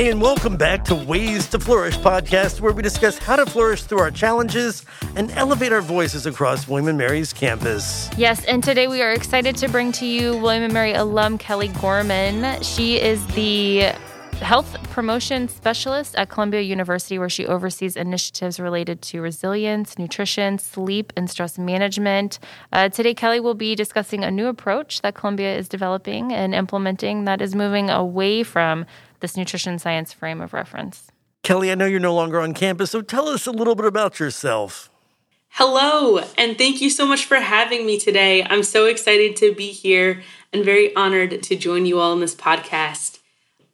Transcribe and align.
Hey, 0.00 0.08
and 0.08 0.22
welcome 0.22 0.56
back 0.56 0.82
to 0.84 0.94
Ways 0.94 1.46
to 1.48 1.58
Flourish 1.58 1.98
podcast, 1.98 2.62
where 2.62 2.72
we 2.72 2.82
discuss 2.82 3.18
how 3.18 3.36
to 3.36 3.44
flourish 3.44 3.82
through 3.82 3.98
our 3.98 4.10
challenges 4.10 4.86
and 5.14 5.30
elevate 5.32 5.74
our 5.74 5.82
voices 5.82 6.24
across 6.24 6.66
William 6.66 6.96
& 6.96 6.96
Mary's 6.96 7.34
campus. 7.34 8.08
Yes, 8.16 8.42
and 8.46 8.64
today 8.64 8.88
we 8.88 9.02
are 9.02 9.12
excited 9.12 9.56
to 9.56 9.68
bring 9.68 9.92
to 9.92 10.06
you 10.06 10.38
William 10.38 10.72
& 10.72 10.72
Mary 10.72 10.94
alum 10.94 11.36
Kelly 11.36 11.68
Gorman. 11.68 12.62
She 12.62 12.98
is 12.98 13.26
the 13.34 13.92
health 14.40 14.74
promotion 14.84 15.48
specialist 15.48 16.14
at 16.14 16.30
Columbia 16.30 16.62
University, 16.62 17.18
where 17.18 17.28
she 17.28 17.44
oversees 17.44 17.94
initiatives 17.94 18.58
related 18.58 19.02
to 19.02 19.20
resilience, 19.20 19.98
nutrition, 19.98 20.56
sleep, 20.56 21.12
and 21.14 21.28
stress 21.28 21.58
management. 21.58 22.38
Uh, 22.72 22.88
today, 22.88 23.12
Kelly 23.12 23.38
will 23.38 23.52
be 23.52 23.74
discussing 23.74 24.24
a 24.24 24.30
new 24.30 24.46
approach 24.46 25.02
that 25.02 25.14
Columbia 25.14 25.54
is 25.58 25.68
developing 25.68 26.32
and 26.32 26.54
implementing 26.54 27.26
that 27.26 27.42
is 27.42 27.54
moving 27.54 27.90
away 27.90 28.42
from 28.42 28.86
this 29.20 29.36
nutrition 29.36 29.78
science 29.78 30.12
frame 30.12 30.40
of 30.40 30.52
reference. 30.52 31.10
Kelly, 31.42 31.70
I 31.70 31.74
know 31.74 31.86
you're 31.86 32.00
no 32.00 32.14
longer 32.14 32.40
on 32.40 32.52
campus, 32.52 32.90
so 32.90 33.00
tell 33.00 33.28
us 33.28 33.46
a 33.46 33.52
little 33.52 33.74
bit 33.74 33.86
about 33.86 34.20
yourself. 34.20 34.90
Hello, 35.54 36.18
and 36.36 36.56
thank 36.58 36.80
you 36.80 36.90
so 36.90 37.06
much 37.06 37.24
for 37.24 37.36
having 37.36 37.86
me 37.86 37.98
today. 37.98 38.44
I'm 38.44 38.62
so 38.62 38.86
excited 38.86 39.36
to 39.36 39.54
be 39.54 39.72
here 39.72 40.22
and 40.52 40.64
very 40.64 40.94
honored 40.94 41.42
to 41.42 41.56
join 41.56 41.86
you 41.86 41.98
all 41.98 42.12
in 42.12 42.20
this 42.20 42.34
podcast. 42.34 43.18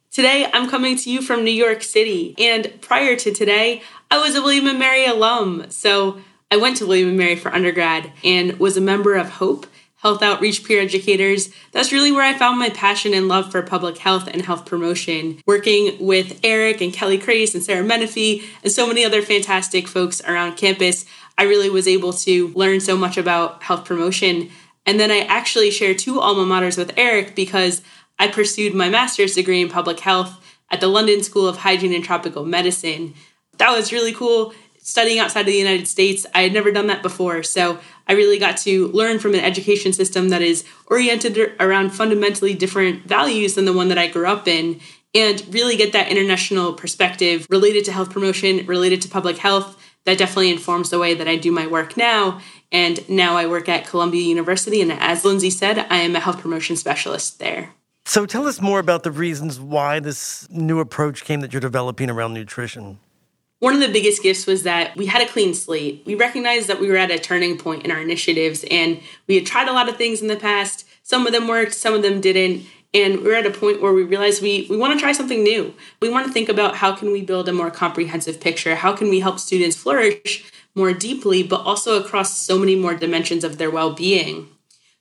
Today, 0.09 0.49
I'm 0.53 0.69
coming 0.69 0.97
to 0.97 1.11
you 1.11 1.21
from 1.21 1.43
New 1.43 1.51
York 1.51 1.83
City, 1.83 2.33
and 2.39 2.73
prior 2.81 3.15
to 3.17 3.31
today, 3.31 3.83
I 4.09 4.17
was 4.17 4.35
a 4.35 4.41
William 4.41 4.65
& 4.77 4.79
Mary 4.79 5.05
alum. 5.05 5.65
So 5.69 6.21
I 6.49 6.57
went 6.57 6.77
to 6.77 6.87
William 6.87 7.15
& 7.15 7.17
Mary 7.17 7.35
for 7.35 7.53
undergrad 7.53 8.11
and 8.23 8.57
was 8.59 8.77
a 8.77 8.81
member 8.81 9.15
of 9.15 9.29
HOPE, 9.29 9.67
health 9.97 10.21
outreach 10.21 10.63
peer 10.63 10.81
educators. 10.81 11.49
That's 11.71 11.91
really 11.91 12.11
where 12.11 12.23
I 12.23 12.37
found 12.37 12.59
my 12.59 12.69
passion 12.69 13.13
and 13.13 13.27
love 13.27 13.51
for 13.51 13.61
public 13.61 13.97
health 13.97 14.27
and 14.27 14.43
health 14.43 14.65
promotion. 14.65 15.41
Working 15.45 15.97
with 15.99 16.39
Eric 16.43 16.81
and 16.81 16.93
Kelly 16.93 17.17
Crace 17.17 17.55
and 17.55 17.63
Sarah 17.63 17.83
Menifee 17.83 18.47
and 18.63 18.71
so 18.71 18.87
many 18.87 19.03
other 19.03 19.21
fantastic 19.21 19.87
folks 19.87 20.21
around 20.21 20.55
campus, 20.55 21.05
I 21.37 21.43
really 21.43 21.69
was 21.69 21.87
able 21.87 22.13
to 22.13 22.49
learn 22.49 22.79
so 22.79 22.95
much 22.95 23.17
about 23.17 23.63
health 23.63 23.85
promotion. 23.85 24.49
And 24.85 24.99
then 24.99 25.11
I 25.11 25.19
actually 25.19 25.71
share 25.71 25.93
two 25.93 26.19
alma 26.19 26.43
maters 26.43 26.77
with 26.77 26.93
Eric 26.97 27.35
because 27.35 27.81
I 28.19 28.27
pursued 28.27 28.73
my 28.73 28.89
master's 28.89 29.35
degree 29.35 29.61
in 29.61 29.69
public 29.69 29.99
health 29.99 30.43
at 30.69 30.79
the 30.79 30.87
London 30.87 31.23
School 31.23 31.47
of 31.47 31.57
Hygiene 31.57 31.93
and 31.93 32.03
Tropical 32.03 32.45
Medicine. 32.45 33.13
That 33.57 33.75
was 33.75 33.91
really 33.91 34.13
cool 34.13 34.53
studying 34.87 35.19
outside 35.19 35.41
of 35.41 35.47
the 35.47 35.53
United 35.53 35.87
States. 35.87 36.25
I 36.33 36.43
had 36.43 36.53
never 36.53 36.71
done 36.71 36.87
that 36.87 37.03
before. 37.03 37.43
So 37.43 37.77
I 38.07 38.13
really 38.13 38.39
got 38.39 38.55
to 38.59 38.87
learn 38.87 39.19
from 39.19 39.33
an 39.33 39.41
education 39.41 39.91
system 39.91 40.29
that 40.29 40.41
is 40.41 40.63
oriented 40.87 41.37
around 41.59 41.89
fundamentally 41.89 42.53
different 42.53 43.05
values 43.05 43.55
than 43.55 43.65
the 43.65 43.73
one 43.73 43.89
that 43.89 43.97
I 43.97 44.07
grew 44.07 44.25
up 44.25 44.47
in 44.47 44.79
and 45.13 45.43
really 45.53 45.75
get 45.75 45.91
that 45.91 46.07
international 46.07 46.71
perspective 46.73 47.45
related 47.49 47.83
to 47.85 47.91
health 47.91 48.11
promotion, 48.11 48.65
related 48.65 49.01
to 49.01 49.09
public 49.09 49.37
health. 49.37 49.77
That 50.05 50.17
definitely 50.17 50.51
informs 50.51 50.89
the 50.89 50.99
way 50.99 51.13
that 51.15 51.27
I 51.27 51.35
do 51.35 51.51
my 51.51 51.67
work 51.67 51.97
now. 51.97 52.39
And 52.71 53.07
now 53.09 53.35
I 53.35 53.45
work 53.45 53.67
at 53.67 53.85
Columbia 53.85 54.21
University. 54.21 54.81
And 54.81 54.93
as 54.93 55.25
Lindsay 55.25 55.49
said, 55.49 55.79
I 55.89 55.97
am 55.97 56.15
a 56.15 56.21
health 56.21 56.39
promotion 56.39 56.77
specialist 56.77 57.39
there. 57.39 57.73
So 58.05 58.25
tell 58.25 58.47
us 58.47 58.61
more 58.61 58.79
about 58.79 59.03
the 59.03 59.11
reasons 59.11 59.59
why 59.59 59.99
this 59.99 60.49
new 60.49 60.79
approach 60.79 61.25
came 61.25 61.41
that 61.41 61.51
you're 61.51 61.59
developing 61.59 62.09
around 62.09 62.33
nutrition. 62.33 62.99
One 63.59 63.73
of 63.73 63.79
the 63.79 63.91
biggest 63.91 64.21
gifts 64.21 64.45
was 64.45 64.63
that 64.63 64.95
we 64.95 65.07
had 65.07 65.21
a 65.21 65.31
clean 65.31 65.55
slate. 65.55 66.03
We 66.05 66.13
recognized 66.13 66.67
that 66.67 66.79
we 66.79 66.89
were 66.89 66.97
at 66.97 67.09
a 67.09 67.17
turning 67.17 67.57
point 67.57 67.83
in 67.83 67.91
our 67.91 67.99
initiatives 67.99 68.63
and 68.69 68.99
we 69.25 69.35
had 69.35 69.47
tried 69.47 69.67
a 69.67 69.73
lot 69.73 69.89
of 69.89 69.97
things 69.97 70.21
in 70.21 70.27
the 70.27 70.35
past. 70.35 70.85
Some 71.01 71.25
of 71.25 71.33
them 71.33 71.47
worked, 71.47 71.73
some 71.73 71.95
of 71.95 72.03
them 72.03 72.21
didn't. 72.21 72.67
And 72.93 73.21
we 73.21 73.31
are 73.31 73.35
at 73.37 73.45
a 73.47 73.51
point 73.51 73.81
where 73.81 73.93
we 73.93 74.03
realized 74.03 74.41
we, 74.41 74.67
we 74.69 74.77
want 74.77 74.93
to 74.93 74.99
try 74.99 75.11
something 75.11 75.43
new. 75.43 75.73
We 76.01 76.09
want 76.09 76.27
to 76.27 76.33
think 76.33 76.49
about 76.49 76.75
how 76.75 76.95
can 76.95 77.11
we 77.11 77.21
build 77.21 77.49
a 77.49 77.53
more 77.53 77.71
comprehensive 77.71 78.39
picture? 78.39 78.75
How 78.75 78.95
can 78.95 79.09
we 79.09 79.19
help 79.19 79.39
students 79.39 79.75
flourish 79.75 80.51
more 80.75 80.93
deeply, 80.93 81.41
but 81.41 81.61
also 81.61 82.01
across 82.01 82.37
so 82.37 82.59
many 82.59 82.75
more 82.75 82.93
dimensions 82.93 83.43
of 83.43 83.57
their 83.57 83.71
well-being? 83.71 84.49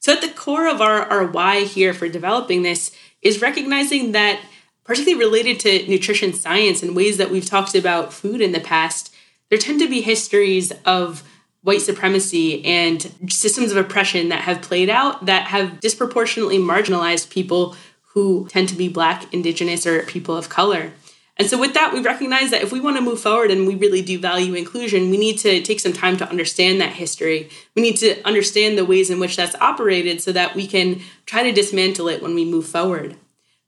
So 0.01 0.15
at 0.15 0.23
the 0.23 0.29
core 0.29 0.67
of 0.67 0.81
our, 0.81 1.03
our 1.03 1.27
why 1.27 1.65
here 1.65 1.93
for 1.93 2.09
developing 2.09 2.63
this 2.63 2.91
is 3.23 3.43
recognizing 3.43 4.13
that 4.13 4.41
particularly 4.87 5.25
related 5.25 5.61
to 5.61 5.89
nutrition 5.89 6.33
science 6.33 6.83
and 6.83 6.97
ways 6.97 7.17
that 7.17 7.31
we've 7.31 7.47
talked 7.47 7.75
about 7.75 8.13
food 8.13 8.41
in 8.41 8.53
the 8.53 8.61
past, 8.61 9.15
there 9.51 9.59
tend 9.59 9.81
to 9.81 9.89
be 9.89 10.01
histories 10.01 10.73
of 10.85 11.23
white 11.63 11.83
supremacy 11.83 12.65
and 12.65 13.13
systems 13.29 13.73
of 13.73 13.77
oppression 13.77 14.29
that 14.29 14.43
have 14.43 14.63
played 14.63 14.89
out 14.89 15.27
that 15.27 15.49
have 15.49 15.81
disproportionately 15.81 16.59
marginalized 16.59 17.29
people 17.31 17.75
who 18.15 18.47
tend 18.49 18.69
to 18.69 18.77
be 18.77 18.89
Black, 18.89 19.33
Indigenous, 19.35 19.87
or 19.87 20.03
people 20.05 20.37
of 20.37 20.49
color. 20.49 20.93
And 21.39 21.51
so, 21.51 21.59
with 21.59 21.75
that, 21.75 21.93
we 21.93 22.01
recognize 22.01 22.51
that 22.51 22.63
if 22.63 22.73
we 22.73 22.81
want 22.81 22.97
to 22.97 23.03
move 23.03 23.21
forward 23.21 23.51
and 23.51 23.67
we 23.67 23.75
really 23.75 24.01
do 24.01 24.19
value 24.19 24.55
inclusion, 24.55 25.11
we 25.11 25.19
need 25.19 25.37
to 25.39 25.61
take 25.61 25.81
some 25.81 25.93
time 25.93 26.17
to 26.17 26.29
understand 26.29 26.81
that 26.81 26.95
history. 26.95 27.51
We 27.75 27.83
need 27.83 27.97
to 27.99 28.23
understand 28.23 28.79
the 28.79 28.87
ways 28.87 29.11
in 29.11 29.21
which 29.21 29.37
that's 29.37 29.55
operated 29.57 30.23
so 30.23 30.33
that 30.33 30.55
we 30.55 30.67
can 30.67 31.03
try 31.27 31.43
to 31.43 31.53
dismantle 31.53 32.09
it 32.09 32.23
when 32.23 32.35
we 32.35 32.45
move 32.47 32.67
forward. 32.67 33.17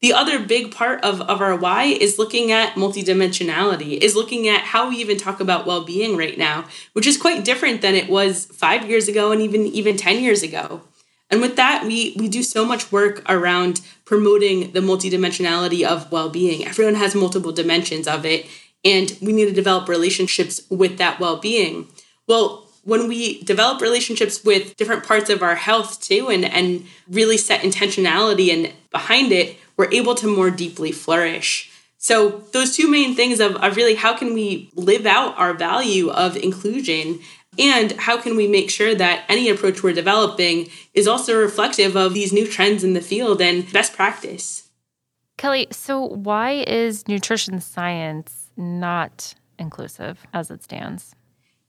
The 0.01 0.13
other 0.13 0.39
big 0.39 0.73
part 0.73 1.03
of, 1.03 1.21
of 1.23 1.41
our 1.41 1.57
why 1.57 1.85
is 1.85 2.19
looking 2.19 2.53
at 2.53 2.75
multidimensionality, 2.75 3.99
is 3.99 4.15
looking 4.15 4.47
at 4.47 4.61
how 4.61 4.89
we 4.89 4.97
even 4.97 5.17
talk 5.17 5.41
about 5.41 5.67
well-being 5.67 6.17
right 6.17 6.39
now, 6.39 6.67
which 6.93 7.07
is 7.07 7.19
quite 7.19 7.45
different 7.45 7.83
than 7.83 7.97
it 7.97 8.09
was 8.09 8.47
five 8.47 8.89
years 8.89 9.09
ago 9.09 9.33
and 9.33 9.43
even 9.43 9.67
even 9.67 9.97
10 9.97 10.23
years 10.23 10.43
ago. 10.43 10.83
And 11.31 11.41
with 11.41 11.57
that, 11.57 11.85
we 11.85 12.15
we 12.17 12.29
do 12.29 12.45
so 12.45 12.65
much 12.65 12.93
work 12.93 13.23
around 13.29 13.81
promoting 14.05 14.71
the 14.73 14.81
multidimensionality 14.81 15.85
of 15.85 16.11
well-being. 16.13 16.65
Everyone 16.65 16.95
has 16.95 17.15
multiple 17.15 17.53
dimensions 17.53 18.07
of 18.07 18.25
it, 18.25 18.47
and 18.85 19.17
we 19.21 19.33
need 19.33 19.47
to 19.47 19.53
develop 19.53 19.89
relationships 19.89 20.63
with 20.71 20.97
that 20.99 21.19
well-being. 21.19 21.89
Well, 22.29 22.69
when 22.85 23.09
we 23.09 23.43
develop 23.43 23.83
relationships 23.83 24.45
with 24.45 24.77
different 24.77 25.05
parts 25.05 25.29
of 25.29 25.43
our 25.43 25.57
health 25.57 26.01
too 26.01 26.29
and 26.31 26.45
and 26.45 26.87
really 27.09 27.37
set 27.37 27.63
intentionality 27.63 28.53
and 28.53 28.73
behind 28.91 29.33
it 29.33 29.57
we're 29.79 29.91
able 29.93 30.15
to 30.17 30.27
more 30.27 30.51
deeply 30.51 30.93
flourish. 30.93 31.71
So, 31.97 32.43
those 32.53 32.77
two 32.77 32.91
main 32.91 33.15
things 33.15 33.41
of, 33.41 33.57
of 33.57 33.77
really 33.77 33.95
how 33.95 34.17
can 34.17 34.35
we 34.35 34.71
live 34.75 35.07
out 35.07 35.39
our 35.39 35.55
value 35.55 36.11
of 36.11 36.37
inclusion 36.37 37.21
and 37.59 37.93
how 37.93 38.21
can 38.21 38.37
we 38.37 38.47
make 38.47 38.71
sure 38.71 38.95
that 38.95 39.25
any 39.29 39.49
approach 39.49 39.83
we're 39.83 39.93
developing 39.93 40.69
is 40.95 41.09
also 41.09 41.37
reflective 41.37 41.97
of 41.97 42.15
these 42.15 42.33
new 42.33 42.47
trends 42.47 42.85
in 42.85 42.93
the 42.93 43.01
field 43.01 43.41
and 43.41 43.73
best 43.73 43.95
practice? 43.95 44.69
Kelly, 45.39 45.67
so 45.71 46.01
why 46.01 46.65
is 46.67 47.09
nutrition 47.09 47.61
science 47.61 48.51
not 48.57 49.35
inclusive 49.59 50.25
as 50.33 50.51
it 50.51 50.63
stands? 50.63 51.15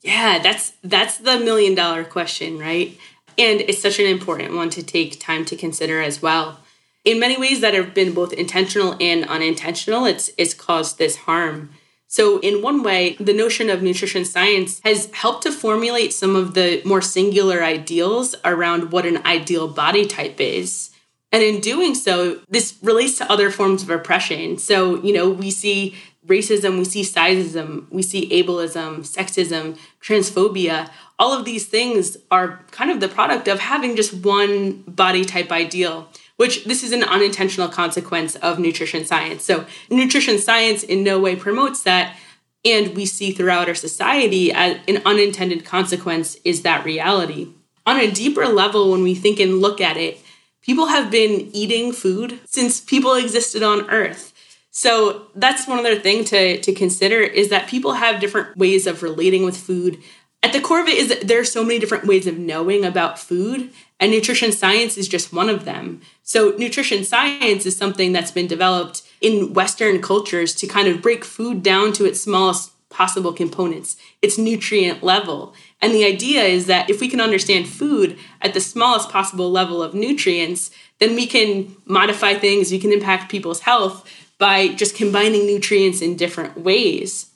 Yeah, 0.02 0.40
that's 0.40 0.74
that's 0.84 1.18
the 1.18 1.40
million 1.40 1.76
dollar 1.76 2.04
question, 2.04 2.58
right? 2.60 2.98
And 3.38 3.62
it's 3.62 3.82
such 3.82 4.00
an 4.00 4.06
important 4.06 4.56
one 4.56 4.70
to 4.72 4.84
take 4.84 5.20
time 5.20 5.44
to 5.46 5.56
consider 5.56 6.02
as 6.02 6.22
well 6.22 6.60
in 7.06 7.20
many 7.20 7.38
ways 7.38 7.62
that 7.62 7.74
have 7.74 7.94
been 7.94 8.14
both 8.14 8.34
intentional 8.34 8.96
and 9.00 9.26
unintentional, 9.26 10.06
it's 10.06 10.30
it's 10.38 10.54
caused 10.54 10.98
this 10.98 11.16
harm. 11.18 11.70
So, 12.08 12.40
in 12.40 12.64
one 12.64 12.82
way, 12.82 13.16
the 13.20 13.34
notion 13.34 13.70
of 13.70 13.84
nutrition 13.84 14.26
science 14.26 14.82
has 14.84 15.12
helped 15.14 15.44
to 15.44 15.52
formulate 15.52 16.12
some 16.12 16.36
of 16.36 16.56
the 16.56 16.82
more 16.84 17.02
singular 17.02 17.64
ideals 17.64 18.36
around 18.44 18.92
what 18.92 19.06
an 19.06 19.24
ideal 19.26 19.68
body 19.68 20.08
type 20.08 20.42
is. 20.42 20.90
And 21.32 21.44
in 21.44 21.62
doing 21.62 21.94
so, 21.94 22.40
this 22.50 22.78
relates 22.82 23.20
to 23.20 23.32
other 23.32 23.52
forms 23.52 23.84
of 23.84 23.92
oppression. 23.92 24.58
So, 24.58 25.02
you 25.04 25.14
know, 25.14 25.30
we 25.30 25.52
see 25.52 25.96
racism, 26.26 26.80
we 26.80 26.86
see 26.86 27.04
sizeism, 27.04 27.90
we 27.92 28.02
see 28.02 28.28
ableism, 28.30 29.02
sexism, 29.02 29.78
transphobia. 30.02 30.90
All 31.20 31.32
of 31.32 31.46
these 31.46 31.68
things 31.68 32.18
are 32.32 32.66
kind 32.72 32.90
of 32.90 33.00
the 33.00 33.08
product 33.08 33.48
of 33.48 33.60
having 33.60 33.96
just 33.96 34.14
one 34.14 34.82
body 34.88 35.26
type 35.26 35.52
ideal 35.52 36.10
which 36.40 36.64
this 36.64 36.84
is 36.84 36.94
an 36.94 37.04
unintentional 37.04 37.68
consequence 37.68 38.38
of 38.38 38.60
nutrition 38.60 39.04
science. 39.04 39.44
So, 39.44 39.66
nutrition 39.90 40.38
science 40.38 40.84
in 40.84 41.04
no 41.04 41.20
way 41.20 41.36
promotes 41.36 41.84
that. 41.84 42.16
And 42.64 42.96
we 42.96 43.06
see 43.06 43.32
throughout 43.32 43.68
our 43.68 43.76
society 43.76 44.50
as 44.50 44.78
an 44.88 45.02
unintended 45.06 45.66
consequence 45.66 46.38
is 46.46 46.62
that 46.62 46.86
reality. 46.86 47.50
On 47.86 47.98
a 47.98 48.10
deeper 48.10 48.48
level, 48.48 48.90
when 48.90 49.04
we 49.04 49.16
think 49.16 49.42
and 49.42 49.60
look 49.60 49.82
at 49.82 49.98
it, 49.98 50.22
people 50.62 50.86
have 50.86 51.12
been 51.12 51.50
eating 51.52 51.92
food 51.92 52.40
since 52.46 52.80
people 52.80 53.16
existed 53.16 53.62
on 53.62 53.90
Earth. 53.90 54.34
So 54.72 55.28
that's 55.36 55.68
one 55.68 55.80
other 55.80 56.00
thing 56.00 56.24
to, 56.26 56.62
to 56.62 56.74
consider 56.74 57.20
is 57.20 57.50
that 57.50 57.68
people 57.68 57.94
have 57.94 58.22
different 58.22 58.56
ways 58.56 58.88
of 58.88 59.04
relating 59.04 59.44
with 59.44 59.58
food. 59.58 60.02
At 60.42 60.54
the 60.54 60.62
core 60.62 60.80
of 60.80 60.88
it 60.88 60.98
is 60.98 61.10
that 61.10 61.28
there 61.28 61.42
are 61.42 61.46
so 61.46 61.66
many 61.66 61.80
different 61.80 62.08
ways 62.08 62.28
of 62.28 62.38
knowing 62.38 62.86
about 62.86 63.20
food, 63.20 63.72
and 64.00 64.12
nutrition 64.12 64.52
science 64.52 64.98
is 64.98 65.08
just 65.08 65.34
one 65.34 65.50
of 65.50 65.66
them. 65.66 66.02
So, 66.24 66.56
nutrition 66.58 67.04
science 67.04 67.66
is 67.66 67.76
something 67.76 68.14
that's 68.14 68.32
been 68.32 68.48
developed 68.48 69.04
in 69.20 69.54
Western 69.54 70.02
cultures 70.02 70.56
to 70.56 70.68
kind 70.68 70.88
of 70.88 71.02
break 71.02 71.26
food 71.26 71.62
down 71.62 71.92
to 71.94 72.06
its 72.06 72.22
smallest 72.22 72.72
possible 72.90 73.34
components, 73.34 73.98
its 74.22 74.38
nutrient 74.38 75.04
level. 75.04 75.54
And 75.82 75.94
the 75.94 76.06
idea 76.06 76.44
is 76.44 76.66
that 76.66 76.90
if 76.90 77.00
we 77.00 77.08
can 77.08 77.22
understand 77.22 77.68
food 77.68 78.18
at 78.42 78.54
the 78.54 78.62
smallest 78.62 79.10
possible 79.10 79.52
level 79.52 79.84
of 79.84 79.94
nutrients, 79.94 80.72
then 81.00 81.16
we 81.16 81.28
can 81.28 81.76
modify 81.86 82.34
things, 82.34 82.72
we 82.72 82.80
can 82.80 82.92
impact 82.92 83.32
people's 83.32 83.62
health 83.62 84.10
by 84.38 84.70
just 84.70 84.96
combining 84.96 85.46
nutrients 85.46 86.02
in 86.02 86.16
different 86.16 86.60
ways. 86.60 87.32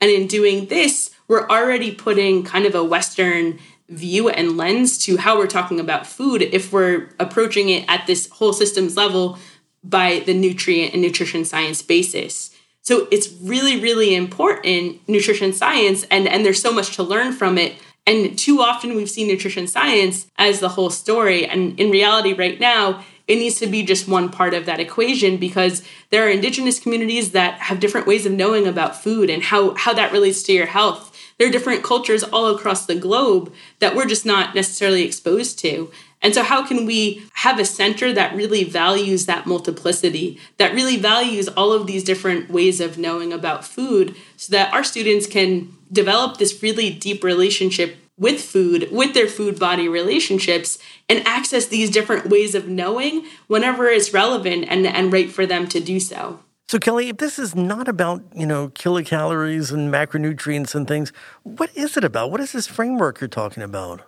And 0.00 0.10
in 0.10 0.26
doing 0.26 0.66
this, 0.66 1.10
we're 1.28 1.48
already 1.48 1.92
putting 1.92 2.44
kind 2.44 2.66
of 2.66 2.74
a 2.74 2.84
Western 2.84 3.58
view 3.88 4.28
and 4.28 4.56
lens 4.56 4.98
to 4.98 5.16
how 5.16 5.38
we're 5.38 5.46
talking 5.46 5.78
about 5.78 6.06
food 6.06 6.42
if 6.42 6.72
we're 6.72 7.08
approaching 7.20 7.68
it 7.68 7.84
at 7.88 8.06
this 8.06 8.28
whole 8.30 8.52
systems 8.52 8.96
level 8.96 9.38
by 9.84 10.20
the 10.26 10.34
nutrient 10.34 10.92
and 10.92 11.02
nutrition 11.02 11.44
science 11.44 11.82
basis. 11.82 12.50
So 12.82 13.08
it's 13.10 13.32
really, 13.40 13.80
really 13.80 14.14
important 14.14 15.00
nutrition 15.08 15.52
science, 15.52 16.04
and, 16.10 16.28
and 16.28 16.44
there's 16.44 16.62
so 16.62 16.72
much 16.72 16.94
to 16.96 17.02
learn 17.02 17.32
from 17.32 17.58
it. 17.58 17.74
And 18.06 18.38
too 18.38 18.60
often 18.60 18.94
we've 18.94 19.10
seen 19.10 19.26
nutrition 19.26 19.66
science 19.66 20.28
as 20.38 20.60
the 20.60 20.68
whole 20.68 20.90
story. 20.90 21.44
And 21.44 21.78
in 21.80 21.90
reality, 21.90 22.32
right 22.32 22.60
now, 22.60 23.04
it 23.26 23.36
needs 23.36 23.56
to 23.56 23.66
be 23.66 23.82
just 23.82 24.06
one 24.06 24.28
part 24.28 24.54
of 24.54 24.66
that 24.66 24.78
equation 24.78 25.36
because 25.36 25.82
there 26.10 26.24
are 26.24 26.30
indigenous 26.30 26.78
communities 26.78 27.32
that 27.32 27.58
have 27.58 27.80
different 27.80 28.06
ways 28.06 28.24
of 28.24 28.32
knowing 28.32 28.68
about 28.68 29.02
food 29.02 29.30
and 29.30 29.42
how, 29.42 29.74
how 29.74 29.92
that 29.94 30.12
relates 30.12 30.44
to 30.44 30.52
your 30.52 30.66
health. 30.66 31.05
There 31.38 31.48
are 31.48 31.52
different 31.52 31.82
cultures 31.82 32.22
all 32.22 32.54
across 32.54 32.86
the 32.86 32.94
globe 32.94 33.52
that 33.78 33.94
we're 33.94 34.06
just 34.06 34.24
not 34.24 34.54
necessarily 34.54 35.02
exposed 35.02 35.58
to. 35.60 35.90
And 36.22 36.34
so, 36.34 36.42
how 36.42 36.66
can 36.66 36.86
we 36.86 37.24
have 37.34 37.58
a 37.58 37.64
center 37.64 38.12
that 38.12 38.34
really 38.34 38.64
values 38.64 39.26
that 39.26 39.46
multiplicity, 39.46 40.40
that 40.56 40.74
really 40.74 40.96
values 40.96 41.48
all 41.48 41.72
of 41.72 41.86
these 41.86 42.02
different 42.02 42.50
ways 42.50 42.80
of 42.80 42.98
knowing 42.98 43.32
about 43.32 43.64
food, 43.64 44.16
so 44.36 44.50
that 44.52 44.72
our 44.72 44.82
students 44.82 45.26
can 45.26 45.76
develop 45.92 46.38
this 46.38 46.62
really 46.62 46.90
deep 46.90 47.22
relationship 47.22 47.96
with 48.18 48.40
food, 48.40 48.88
with 48.90 49.12
their 49.12 49.28
food 49.28 49.58
body 49.58 49.88
relationships, 49.88 50.78
and 51.08 51.26
access 51.26 51.66
these 51.66 51.90
different 51.90 52.30
ways 52.30 52.54
of 52.54 52.66
knowing 52.66 53.26
whenever 53.46 53.86
it's 53.86 54.14
relevant 54.14 54.64
and, 54.68 54.86
and 54.86 55.12
right 55.12 55.30
for 55.30 55.44
them 55.44 55.68
to 55.68 55.80
do 55.80 56.00
so. 56.00 56.40
So, 56.68 56.80
Kelly, 56.80 57.10
if 57.10 57.18
this 57.18 57.38
is 57.38 57.54
not 57.54 57.86
about, 57.86 58.24
you 58.34 58.44
know, 58.44 58.70
kilocalories 58.70 59.72
and 59.72 59.92
macronutrients 59.92 60.74
and 60.74 60.88
things, 60.88 61.12
what 61.44 61.70
is 61.76 61.96
it 61.96 62.02
about? 62.02 62.32
What 62.32 62.40
is 62.40 62.50
this 62.50 62.66
framework 62.66 63.20
you're 63.20 63.28
talking 63.28 63.62
about? 63.62 64.02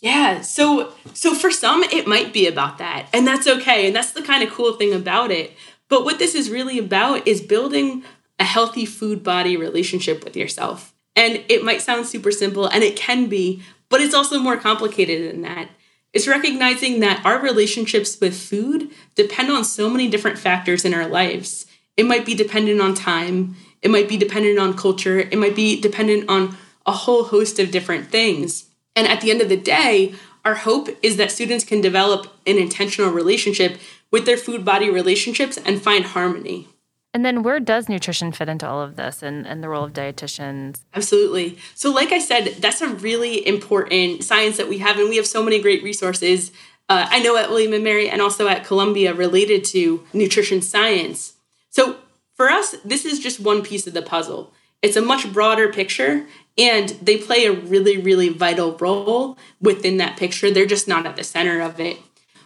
Yeah, 0.00 0.40
so 0.40 0.92
so 1.14 1.32
for 1.32 1.52
some 1.52 1.84
it 1.84 2.08
might 2.08 2.32
be 2.32 2.48
about 2.48 2.78
that, 2.78 3.06
and 3.12 3.24
that's 3.24 3.46
okay, 3.46 3.86
and 3.86 3.94
that's 3.94 4.10
the 4.10 4.22
kind 4.22 4.42
of 4.42 4.52
cool 4.52 4.72
thing 4.72 4.92
about 4.92 5.30
it. 5.30 5.52
But 5.88 6.04
what 6.04 6.18
this 6.18 6.34
is 6.34 6.50
really 6.50 6.76
about 6.76 7.28
is 7.28 7.40
building 7.40 8.02
a 8.40 8.44
healthy 8.44 8.84
food 8.84 9.22
body 9.22 9.56
relationship 9.56 10.24
with 10.24 10.36
yourself. 10.36 10.92
And 11.14 11.44
it 11.48 11.62
might 11.62 11.82
sound 11.82 12.06
super 12.06 12.32
simple, 12.32 12.66
and 12.66 12.82
it 12.82 12.96
can 12.96 13.28
be, 13.28 13.62
but 13.88 14.00
it's 14.00 14.14
also 14.14 14.40
more 14.40 14.56
complicated 14.56 15.32
than 15.32 15.42
that. 15.42 15.68
It's 16.12 16.26
recognizing 16.26 16.98
that 17.00 17.24
our 17.24 17.38
relationships 17.38 18.18
with 18.20 18.36
food 18.36 18.90
depend 19.14 19.50
on 19.50 19.64
so 19.64 19.88
many 19.88 20.08
different 20.08 20.38
factors 20.38 20.84
in 20.84 20.94
our 20.94 21.06
lives. 21.06 21.66
It 21.96 22.06
might 22.06 22.24
be 22.24 22.34
dependent 22.34 22.80
on 22.80 22.94
time, 22.94 23.56
it 23.82 23.90
might 23.90 24.08
be 24.08 24.16
dependent 24.16 24.58
on 24.58 24.76
culture, 24.76 25.18
it 25.18 25.36
might 25.36 25.56
be 25.56 25.80
dependent 25.80 26.28
on 26.28 26.56
a 26.86 26.92
whole 26.92 27.24
host 27.24 27.58
of 27.58 27.70
different 27.70 28.10
things. 28.10 28.66
And 28.96 29.06
at 29.06 29.20
the 29.20 29.30
end 29.30 29.40
of 29.40 29.48
the 29.48 29.56
day, 29.56 30.14
our 30.44 30.54
hope 30.56 30.88
is 31.02 31.16
that 31.16 31.30
students 31.30 31.64
can 31.64 31.80
develop 31.80 32.32
an 32.46 32.58
intentional 32.58 33.10
relationship 33.10 33.78
with 34.10 34.26
their 34.26 34.36
food 34.36 34.64
body 34.64 34.90
relationships 34.90 35.56
and 35.56 35.80
find 35.80 36.04
harmony. 36.04 36.68
And 37.14 37.24
then 37.24 37.42
where 37.42 37.60
does 37.60 37.88
nutrition 37.88 38.32
fit 38.32 38.48
into 38.48 38.66
all 38.66 38.80
of 38.80 38.96
this 38.96 39.22
and, 39.22 39.46
and 39.46 39.62
the 39.62 39.68
role 39.68 39.84
of 39.84 39.92
dietitians? 39.92 40.80
Absolutely. 40.94 41.58
So, 41.74 41.92
like 41.92 42.10
I 42.10 42.18
said, 42.18 42.56
that's 42.58 42.80
a 42.80 42.88
really 42.88 43.46
important 43.46 44.24
science 44.24 44.56
that 44.56 44.68
we 44.68 44.78
have, 44.78 44.98
and 44.98 45.10
we 45.10 45.16
have 45.16 45.26
so 45.26 45.42
many 45.42 45.60
great 45.60 45.82
resources. 45.82 46.52
Uh, 46.88 47.06
I 47.10 47.20
know 47.20 47.36
at 47.36 47.50
William 47.50 47.74
and 47.74 47.84
Mary 47.84 48.08
and 48.08 48.22
also 48.22 48.48
at 48.48 48.64
Columbia 48.64 49.12
related 49.12 49.62
to 49.66 50.04
nutrition 50.14 50.62
science. 50.62 51.34
So, 51.72 51.96
for 52.34 52.48
us, 52.48 52.76
this 52.84 53.04
is 53.04 53.18
just 53.18 53.40
one 53.40 53.62
piece 53.62 53.86
of 53.86 53.94
the 53.94 54.02
puzzle. 54.02 54.52
It's 54.82 54.96
a 54.96 55.02
much 55.02 55.32
broader 55.32 55.72
picture, 55.72 56.26
and 56.58 56.90
they 56.90 57.16
play 57.16 57.46
a 57.46 57.52
really, 57.52 57.96
really 57.98 58.28
vital 58.28 58.76
role 58.76 59.38
within 59.60 59.96
that 59.96 60.16
picture. 60.16 60.50
They're 60.50 60.66
just 60.66 60.88
not 60.88 61.06
at 61.06 61.16
the 61.16 61.24
center 61.24 61.60
of 61.60 61.80
it. 61.80 61.98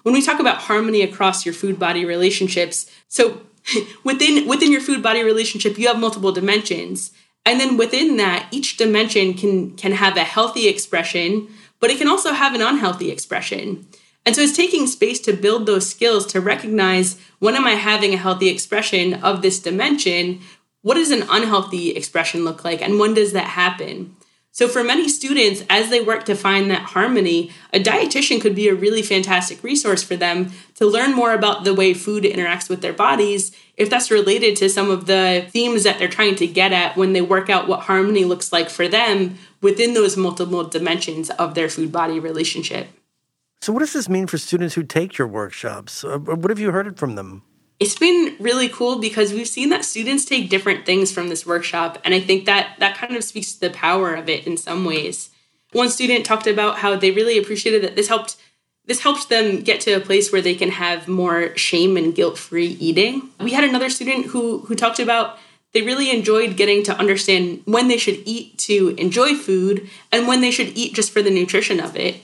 When 0.02 0.14
we 0.14 0.22
talk 0.22 0.38
about 0.38 0.58
harmony 0.58 1.02
across 1.02 1.44
your 1.44 1.54
food 1.54 1.78
body 1.78 2.04
relationships, 2.04 2.90
so 3.08 3.42
within 4.04 4.46
within 4.46 4.70
your 4.70 4.80
food 4.80 5.02
body 5.02 5.22
relationship, 5.22 5.78
you 5.78 5.88
have 5.88 5.98
multiple 5.98 6.32
dimensions. 6.32 7.12
And 7.44 7.60
then 7.60 7.76
within 7.76 8.16
that, 8.16 8.48
each 8.50 8.76
dimension 8.76 9.34
can 9.34 9.76
can 9.76 9.92
have 9.92 10.16
a 10.16 10.24
healthy 10.24 10.68
expression, 10.68 11.48
but 11.80 11.90
it 11.90 11.98
can 11.98 12.08
also 12.08 12.32
have 12.32 12.54
an 12.54 12.62
unhealthy 12.62 13.10
expression. 13.10 13.86
And 14.26 14.36
so 14.36 14.42
it's 14.42 14.56
taking 14.56 14.86
space 14.86 15.20
to 15.20 15.32
build 15.32 15.64
those 15.64 15.88
skills 15.88 16.26
to 16.26 16.40
recognize 16.40 17.16
when 17.38 17.54
am 17.54 17.64
I 17.64 17.72
having 17.72 18.12
a 18.12 18.18
healthy 18.18 18.48
expression 18.48 19.14
of 19.14 19.40
this 19.40 19.60
dimension 19.60 20.40
what 20.86 20.94
does 20.94 21.10
an 21.10 21.24
unhealthy 21.28 21.90
expression 21.96 22.44
look 22.44 22.64
like 22.64 22.80
and 22.80 23.00
when 23.00 23.12
does 23.12 23.32
that 23.32 23.48
happen? 23.48 24.14
So, 24.52 24.68
for 24.68 24.84
many 24.84 25.08
students, 25.08 25.64
as 25.68 25.90
they 25.90 26.00
work 26.00 26.24
to 26.26 26.36
find 26.36 26.70
that 26.70 26.90
harmony, 26.90 27.50
a 27.72 27.80
dietitian 27.80 28.40
could 28.40 28.54
be 28.54 28.68
a 28.68 28.74
really 28.74 29.02
fantastic 29.02 29.64
resource 29.64 30.04
for 30.04 30.14
them 30.14 30.52
to 30.76 30.86
learn 30.86 31.12
more 31.12 31.34
about 31.34 31.64
the 31.64 31.74
way 31.74 31.92
food 31.92 32.22
interacts 32.22 32.68
with 32.70 32.82
their 32.82 32.92
bodies, 32.92 33.50
if 33.76 33.90
that's 33.90 34.12
related 34.12 34.54
to 34.58 34.70
some 34.70 34.88
of 34.88 35.06
the 35.06 35.48
themes 35.50 35.82
that 35.82 35.98
they're 35.98 36.06
trying 36.06 36.36
to 36.36 36.46
get 36.46 36.72
at 36.72 36.96
when 36.96 37.14
they 37.14 37.20
work 37.20 37.50
out 37.50 37.66
what 37.66 37.80
harmony 37.80 38.24
looks 38.24 38.52
like 38.52 38.70
for 38.70 38.86
them 38.86 39.36
within 39.60 39.92
those 39.92 40.16
multiple 40.16 40.62
dimensions 40.62 41.30
of 41.30 41.56
their 41.56 41.68
food 41.68 41.90
body 41.90 42.20
relationship. 42.20 42.86
So, 43.60 43.72
what 43.72 43.80
does 43.80 43.92
this 43.92 44.08
mean 44.08 44.26
for 44.26 44.38
students 44.38 44.74
who 44.74 44.82
take 44.82 45.18
your 45.18 45.28
workshops? 45.28 46.04
Uh, 46.04 46.18
what 46.18 46.50
have 46.50 46.58
you 46.58 46.70
heard 46.70 46.98
from 46.98 47.14
them? 47.14 47.42
it's 47.78 47.98
been 47.98 48.36
really 48.40 48.68
cool 48.68 48.98
because 48.98 49.32
we've 49.32 49.48
seen 49.48 49.68
that 49.68 49.84
students 49.84 50.24
take 50.24 50.48
different 50.48 50.86
things 50.86 51.12
from 51.12 51.28
this 51.28 51.46
workshop 51.46 51.98
and 52.04 52.14
i 52.14 52.20
think 52.20 52.46
that 52.46 52.74
that 52.78 52.96
kind 52.96 53.16
of 53.16 53.24
speaks 53.24 53.52
to 53.52 53.60
the 53.60 53.70
power 53.70 54.14
of 54.14 54.28
it 54.28 54.46
in 54.46 54.56
some 54.56 54.84
ways 54.84 55.30
one 55.72 55.90
student 55.90 56.24
talked 56.24 56.46
about 56.46 56.78
how 56.78 56.96
they 56.96 57.10
really 57.10 57.38
appreciated 57.38 57.82
that 57.82 57.96
this 57.96 58.08
helped 58.08 58.36
this 58.86 59.00
helped 59.00 59.28
them 59.28 59.62
get 59.62 59.80
to 59.80 59.92
a 59.92 60.00
place 60.00 60.30
where 60.30 60.40
they 60.40 60.54
can 60.54 60.70
have 60.70 61.08
more 61.08 61.56
shame 61.56 61.96
and 61.96 62.14
guilt-free 62.14 62.76
eating 62.80 63.30
we 63.40 63.52
had 63.52 63.64
another 63.64 63.90
student 63.90 64.26
who 64.26 64.60
who 64.60 64.74
talked 64.74 64.98
about 64.98 65.38
they 65.72 65.82
really 65.82 66.10
enjoyed 66.10 66.56
getting 66.56 66.82
to 66.84 66.98
understand 66.98 67.60
when 67.66 67.88
they 67.88 67.98
should 67.98 68.22
eat 68.24 68.56
to 68.56 68.94
enjoy 68.96 69.34
food 69.34 69.90
and 70.10 70.26
when 70.26 70.40
they 70.40 70.50
should 70.50 70.68
eat 70.68 70.94
just 70.94 71.12
for 71.12 71.20
the 71.20 71.30
nutrition 71.30 71.80
of 71.80 71.94
it 71.96 72.16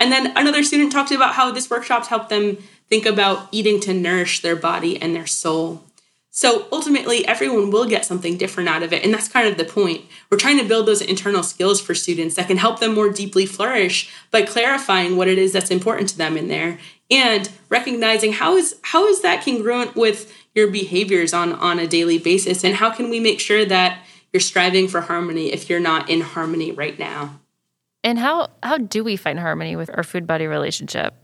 and 0.00 0.10
then 0.10 0.36
another 0.36 0.62
student 0.62 0.92
talked 0.92 1.12
about 1.12 1.34
how 1.34 1.50
this 1.50 1.70
workshop 1.70 2.06
helped 2.06 2.28
them 2.28 2.58
think 2.88 3.06
about 3.06 3.48
eating 3.52 3.80
to 3.80 3.94
nourish 3.94 4.42
their 4.42 4.56
body 4.56 5.00
and 5.00 5.14
their 5.14 5.26
soul. 5.26 5.82
So 6.30 6.66
ultimately, 6.72 7.24
everyone 7.28 7.70
will 7.70 7.86
get 7.86 8.04
something 8.04 8.36
different 8.36 8.68
out 8.68 8.82
of 8.82 8.92
it. 8.92 9.04
And 9.04 9.14
that's 9.14 9.28
kind 9.28 9.46
of 9.46 9.56
the 9.56 9.64
point. 9.64 10.04
We're 10.28 10.38
trying 10.38 10.58
to 10.58 10.64
build 10.64 10.86
those 10.86 11.00
internal 11.00 11.44
skills 11.44 11.80
for 11.80 11.94
students 11.94 12.34
that 12.34 12.48
can 12.48 12.56
help 12.56 12.80
them 12.80 12.92
more 12.92 13.08
deeply 13.08 13.46
flourish 13.46 14.12
by 14.32 14.42
clarifying 14.42 15.16
what 15.16 15.28
it 15.28 15.38
is 15.38 15.52
that's 15.52 15.70
important 15.70 16.08
to 16.08 16.18
them 16.18 16.36
in 16.36 16.48
there 16.48 16.80
and 17.08 17.50
recognizing 17.68 18.32
how 18.32 18.56
is 18.56 18.76
how 18.82 19.06
is 19.06 19.22
that 19.22 19.44
congruent 19.44 19.94
with 19.94 20.34
your 20.54 20.68
behaviors 20.68 21.32
on 21.32 21.52
on 21.52 21.78
a 21.78 21.86
daily 21.86 22.18
basis 22.18 22.64
and 22.64 22.76
how 22.76 22.90
can 22.90 23.10
we 23.10 23.20
make 23.20 23.38
sure 23.38 23.64
that 23.64 24.00
you're 24.32 24.40
striving 24.40 24.88
for 24.88 25.02
harmony 25.02 25.52
if 25.52 25.70
you're 25.70 25.78
not 25.78 26.10
in 26.10 26.20
harmony 26.20 26.72
right 26.72 26.98
now. 26.98 27.38
And 28.04 28.18
how 28.18 28.50
how 28.62 28.78
do 28.78 29.02
we 29.02 29.16
find 29.16 29.40
harmony 29.40 29.74
with 29.74 29.90
our 29.96 30.04
food 30.04 30.26
body 30.26 30.46
relationship? 30.46 31.14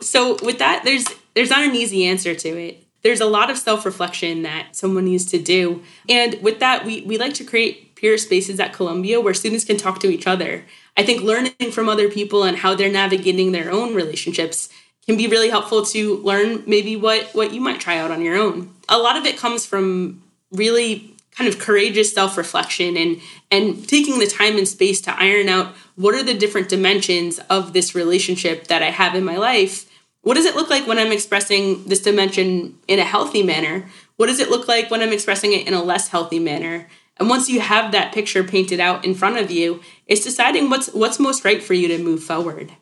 So 0.00 0.36
with 0.42 0.58
that, 0.58 0.82
there's 0.84 1.06
there's 1.34 1.50
not 1.50 1.64
an 1.64 1.74
easy 1.74 2.04
answer 2.04 2.34
to 2.34 2.48
it. 2.48 2.84
There's 3.02 3.20
a 3.20 3.26
lot 3.26 3.50
of 3.50 3.56
self-reflection 3.56 4.42
that 4.42 4.76
someone 4.76 5.06
needs 5.06 5.24
to 5.26 5.38
do. 5.38 5.82
And 6.08 6.40
with 6.42 6.58
that, 6.60 6.84
we, 6.84 7.02
we 7.02 7.18
like 7.18 7.34
to 7.34 7.44
create 7.44 7.94
peer 7.94 8.18
spaces 8.18 8.58
at 8.58 8.72
Columbia 8.72 9.20
where 9.20 9.32
students 9.32 9.64
can 9.64 9.76
talk 9.76 10.00
to 10.00 10.08
each 10.08 10.26
other. 10.26 10.64
I 10.96 11.04
think 11.04 11.22
learning 11.22 11.70
from 11.72 11.88
other 11.88 12.10
people 12.10 12.42
and 12.42 12.56
how 12.56 12.74
they're 12.74 12.90
navigating 12.90 13.52
their 13.52 13.70
own 13.70 13.94
relationships 13.94 14.68
can 15.06 15.16
be 15.16 15.28
really 15.28 15.50
helpful 15.50 15.84
to 15.86 16.16
learn 16.18 16.64
maybe 16.66 16.96
what 16.96 17.34
what 17.34 17.54
you 17.54 17.60
might 17.60 17.80
try 17.80 17.96
out 17.96 18.10
on 18.10 18.20
your 18.20 18.36
own. 18.36 18.74
A 18.88 18.98
lot 18.98 19.16
of 19.16 19.24
it 19.24 19.38
comes 19.38 19.64
from 19.64 20.22
really 20.50 21.15
kind 21.36 21.48
of 21.48 21.58
courageous 21.58 22.12
self-reflection 22.12 22.96
and 22.96 23.20
and 23.50 23.88
taking 23.88 24.18
the 24.18 24.26
time 24.26 24.56
and 24.56 24.66
space 24.66 25.00
to 25.02 25.20
iron 25.20 25.48
out 25.48 25.74
what 25.94 26.14
are 26.14 26.22
the 26.22 26.34
different 26.34 26.68
dimensions 26.68 27.38
of 27.50 27.72
this 27.72 27.94
relationship 27.94 28.66
that 28.68 28.82
I 28.82 28.90
have 28.90 29.14
in 29.14 29.24
my 29.24 29.36
life? 29.36 29.90
What 30.22 30.34
does 30.34 30.44
it 30.44 30.56
look 30.56 30.70
like 30.70 30.86
when 30.86 30.98
I'm 30.98 31.12
expressing 31.12 31.84
this 31.84 32.02
dimension 32.02 32.78
in 32.88 32.98
a 32.98 33.04
healthy 33.04 33.42
manner? 33.42 33.86
What 34.16 34.26
does 34.26 34.40
it 34.40 34.50
look 34.50 34.66
like 34.66 34.90
when 34.90 35.00
I'm 35.00 35.12
expressing 35.12 35.52
it 35.52 35.66
in 35.66 35.74
a 35.74 35.82
less 35.82 36.08
healthy 36.08 36.38
manner? 36.38 36.88
And 37.18 37.28
once 37.28 37.48
you 37.48 37.60
have 37.60 37.92
that 37.92 38.12
picture 38.12 38.44
painted 38.44 38.80
out 38.80 39.04
in 39.04 39.14
front 39.14 39.38
of 39.38 39.50
you, 39.50 39.80
it's 40.06 40.24
deciding 40.24 40.68
what's 40.68 40.88
what's 40.88 41.18
most 41.18 41.44
right 41.44 41.62
for 41.62 41.74
you 41.74 41.88
to 41.88 42.02
move 42.02 42.22
forward. 42.22 42.72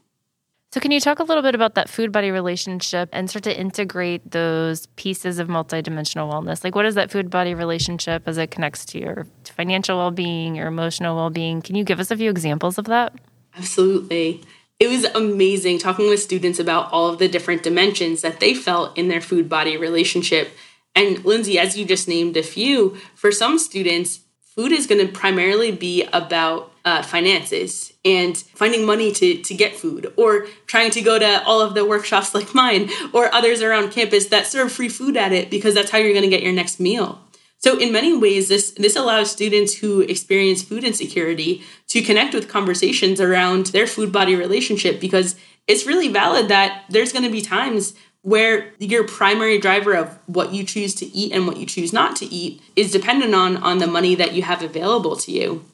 So, 0.74 0.80
can 0.80 0.90
you 0.90 0.98
talk 0.98 1.20
a 1.20 1.22
little 1.22 1.44
bit 1.44 1.54
about 1.54 1.76
that 1.76 1.88
food 1.88 2.10
body 2.10 2.32
relationship 2.32 3.08
and 3.12 3.30
start 3.30 3.44
to 3.44 3.56
integrate 3.56 4.28
those 4.32 4.86
pieces 4.96 5.38
of 5.38 5.46
multidimensional 5.46 6.28
wellness? 6.28 6.64
Like, 6.64 6.74
what 6.74 6.84
is 6.84 6.96
that 6.96 7.12
food 7.12 7.30
body 7.30 7.54
relationship 7.54 8.24
as 8.26 8.38
it 8.38 8.50
connects 8.50 8.84
to 8.86 8.98
your 8.98 9.24
financial 9.44 9.98
well 9.98 10.10
being, 10.10 10.56
your 10.56 10.66
emotional 10.66 11.14
well 11.14 11.30
being? 11.30 11.62
Can 11.62 11.76
you 11.76 11.84
give 11.84 12.00
us 12.00 12.10
a 12.10 12.16
few 12.16 12.28
examples 12.28 12.76
of 12.76 12.86
that? 12.86 13.14
Absolutely. 13.56 14.42
It 14.80 14.88
was 14.88 15.04
amazing 15.04 15.78
talking 15.78 16.08
with 16.08 16.18
students 16.18 16.58
about 16.58 16.90
all 16.90 17.08
of 17.08 17.20
the 17.20 17.28
different 17.28 17.62
dimensions 17.62 18.22
that 18.22 18.40
they 18.40 18.52
felt 18.52 18.98
in 18.98 19.06
their 19.06 19.20
food 19.20 19.48
body 19.48 19.76
relationship. 19.76 20.50
And 20.96 21.24
Lindsay, 21.24 21.56
as 21.56 21.78
you 21.78 21.84
just 21.84 22.08
named 22.08 22.36
a 22.36 22.42
few, 22.42 22.96
for 23.14 23.30
some 23.30 23.60
students, 23.60 24.22
food 24.40 24.72
is 24.72 24.88
going 24.88 25.06
to 25.06 25.12
primarily 25.12 25.70
be 25.70 26.02
about 26.12 26.72
uh, 26.84 27.02
finances 27.02 27.92
and 28.04 28.36
finding 28.36 28.84
money 28.84 29.10
to, 29.10 29.38
to 29.42 29.54
get 29.54 29.74
food 29.74 30.12
or 30.16 30.46
trying 30.66 30.90
to 30.90 31.00
go 31.00 31.18
to 31.18 31.42
all 31.44 31.60
of 31.60 31.74
the 31.74 31.84
workshops 31.84 32.34
like 32.34 32.54
mine 32.54 32.90
or 33.12 33.34
others 33.34 33.62
around 33.62 33.90
campus 33.90 34.26
that 34.26 34.46
serve 34.46 34.70
free 34.70 34.88
food 34.88 35.16
at 35.16 35.32
it 35.32 35.50
because 35.50 35.74
that's 35.74 35.90
how 35.90 35.98
you're 35.98 36.12
going 36.12 36.22
to 36.22 36.28
get 36.28 36.42
your 36.42 36.52
next 36.52 36.78
meal. 36.78 37.20
So 37.58 37.78
in 37.78 37.92
many 37.92 38.14
ways, 38.14 38.48
this 38.48 38.72
this 38.72 38.94
allows 38.94 39.30
students 39.30 39.78
who 39.78 40.02
experience 40.02 40.62
food 40.62 40.84
insecurity 40.84 41.62
to 41.88 42.02
connect 42.02 42.34
with 42.34 42.46
conversations 42.46 43.22
around 43.22 43.66
their 43.66 43.86
food 43.86 44.12
body 44.12 44.36
relationship 44.36 45.00
because 45.00 45.34
it's 45.66 45.86
really 45.86 46.08
valid 46.08 46.48
that 46.48 46.84
there's 46.90 47.10
going 47.10 47.24
to 47.24 47.30
be 47.30 47.40
times 47.40 47.94
where 48.20 48.72
your 48.78 49.04
primary 49.04 49.58
driver 49.58 49.94
of 49.94 50.18
what 50.26 50.52
you 50.52 50.64
choose 50.64 50.94
to 50.96 51.06
eat 51.06 51.32
and 51.32 51.46
what 51.46 51.56
you 51.56 51.64
choose 51.64 51.90
not 51.90 52.16
to 52.16 52.26
eat 52.26 52.60
is 52.76 52.90
dependent 52.90 53.34
on 53.34 53.56
on 53.58 53.78
the 53.78 53.86
money 53.86 54.14
that 54.14 54.34
you 54.34 54.42
have 54.42 54.62
available 54.62 55.16
to 55.16 55.32
you. 55.32 55.64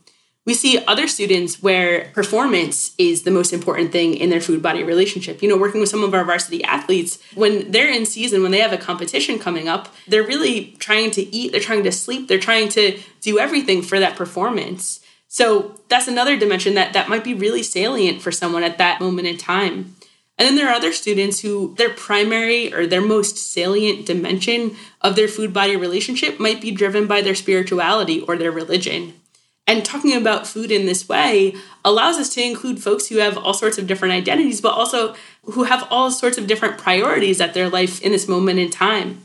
We 0.47 0.55
see 0.55 0.83
other 0.87 1.07
students 1.07 1.63
where 1.63 2.11
performance 2.15 2.95
is 2.97 3.23
the 3.23 3.31
most 3.31 3.53
important 3.53 3.93
thing 3.93 4.15
in 4.15 4.31
their 4.31 4.41
food 4.41 4.63
body 4.63 4.83
relationship. 4.83 5.43
You 5.43 5.49
know, 5.49 5.57
working 5.57 5.81
with 5.81 5.91
some 5.91 6.03
of 6.03 6.15
our 6.15 6.25
varsity 6.25 6.65
athletes, 6.65 7.23
when 7.35 7.71
they're 7.71 7.93
in 7.93 8.07
season, 8.07 8.43
when 8.43 8.51
they 8.51 8.61
have 8.61 8.73
a 8.73 8.79
competition 8.79 9.39
coming 9.39 9.69
up, 9.69 9.95
they're 10.09 10.27
really 10.27 10.77
trying 10.79 11.11
to 11.13 11.23
eat, 11.35 11.53
they're 11.53 11.61
trying 11.61 11.85
to 11.85 11.93
sleep, 11.93 12.27
they're 12.27 12.39
trying 12.39 12.71
to 12.71 12.99
do 13.21 13.39
everything 13.39 13.83
for 13.83 14.01
that 14.01 14.17
performance. 14.17 15.01
So 15.29 15.79
that's 15.89 16.09
another 16.09 16.39
dimension 16.39 16.75
that 16.75 16.95
that 16.95 17.09
might 17.09 17.23
be 17.23 17.35
really 17.35 17.63
salient 17.63 18.23
for 18.23 18.33
someone 18.33 18.65
at 18.65 18.79
that 18.79 19.01
moment 19.01 19.29
in 19.29 19.37
time. 19.37 19.95
And 20.39 20.49
then 20.49 20.57
there 20.57 20.69
are 20.69 20.75
other 20.75 20.93
students 20.93 21.41
who 21.41 21.75
their 21.77 21.91
primary 21.91 22.73
or 22.73 22.87
their 22.87 23.03
most 23.03 23.37
salient 23.37 24.07
dimension 24.07 24.75
of 25.03 25.15
their 25.15 25.29
food 25.29 25.53
body 25.53 25.77
relationship 25.77 26.41
might 26.41 26.63
be 26.63 26.71
driven 26.71 27.07
by 27.07 27.21
their 27.21 27.35
spirituality 27.35 28.23
or 28.23 28.39
their 28.39 28.51
religion. 28.51 29.20
And 29.67 29.85
talking 29.85 30.15
about 30.15 30.47
food 30.47 30.73
in 30.73 30.87
this 30.87 31.09
way 31.09 31.55
allows 31.85 32.17
us 32.19 32.35
to 32.35 32.43
include 32.43 32.83
folks 32.83 33.07
who 33.07 33.19
have 33.19 33.39
all 33.39 33.55
sorts 33.55 33.79
of 33.79 33.87
different 33.87 34.15
identities, 34.15 34.61
but 34.61 34.75
also 34.75 35.15
who 35.45 35.65
have 35.65 35.87
all 35.91 36.11
sorts 36.11 36.39
of 36.39 36.47
different 36.47 36.79
priorities 36.79 37.41
at 37.41 37.55
their 37.55 37.69
life 37.69 38.03
in 38.03 38.13
this 38.13 38.27
moment 38.27 38.59
in 38.59 38.71
time. 38.71 39.23